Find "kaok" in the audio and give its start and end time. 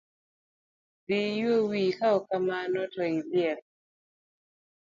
1.99-2.23